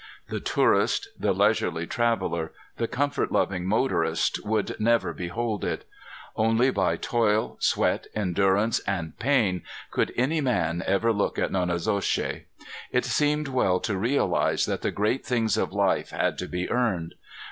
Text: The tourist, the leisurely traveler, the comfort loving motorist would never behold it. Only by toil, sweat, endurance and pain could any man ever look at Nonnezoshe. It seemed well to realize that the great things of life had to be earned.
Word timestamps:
The 0.29 0.39
tourist, 0.39 1.09
the 1.15 1.31
leisurely 1.31 1.85
traveler, 1.85 2.53
the 2.77 2.87
comfort 2.87 3.31
loving 3.31 3.67
motorist 3.67 4.43
would 4.43 4.75
never 4.79 5.13
behold 5.13 5.63
it. 5.63 5.85
Only 6.35 6.71
by 6.71 6.97
toil, 6.97 7.57
sweat, 7.59 8.07
endurance 8.15 8.79
and 8.87 9.15
pain 9.19 9.61
could 9.91 10.11
any 10.17 10.41
man 10.41 10.81
ever 10.87 11.13
look 11.13 11.37
at 11.37 11.51
Nonnezoshe. 11.51 12.45
It 12.91 13.05
seemed 13.05 13.47
well 13.49 13.79
to 13.81 13.95
realize 13.95 14.65
that 14.65 14.81
the 14.81 14.89
great 14.89 15.23
things 15.23 15.55
of 15.55 15.71
life 15.71 16.09
had 16.09 16.35
to 16.39 16.47
be 16.47 16.67
earned. 16.67 17.13